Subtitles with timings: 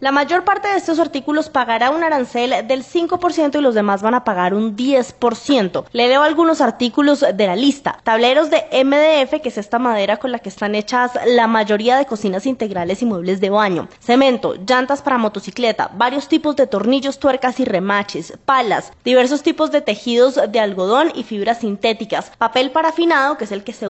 [0.00, 4.14] La mayor parte de estos artículos pagará un arancel del 5% y los demás van
[4.14, 5.84] a pagar un 10%.
[5.92, 8.00] Le leo algunos artículos de la lista.
[8.02, 12.06] Tableros de MDF, que es esta madera con la que están hechas la mayoría de
[12.06, 13.88] cocinas integrales y muebles de baño.
[13.98, 19.82] Cemento, llantas para motocicleta, varios tipos de tornillos, tuercas y remaches, palas, diversos tipos de
[19.82, 23.89] tejidos de algodón y fibras sintéticas, papel parafinado, que es el que se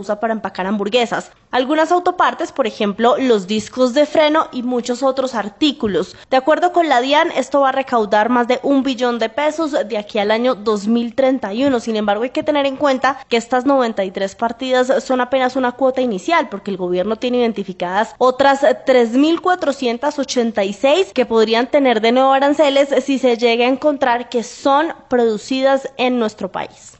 [0.00, 5.34] Usa para empacar hamburguesas, algunas autopartes, por ejemplo, los discos de freno y muchos otros
[5.34, 6.16] artículos.
[6.30, 9.72] De acuerdo con la DIAN, esto va a recaudar más de un billón de pesos
[9.72, 11.80] de aquí al año 2031.
[11.80, 16.00] Sin embargo, hay que tener en cuenta que estas 93 partidas son apenas una cuota
[16.00, 23.18] inicial, porque el gobierno tiene identificadas otras 3.486 que podrían tener de nuevo aranceles si
[23.18, 26.99] se llega a encontrar que son producidas en nuestro país.